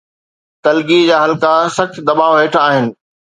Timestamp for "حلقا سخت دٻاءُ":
1.23-2.31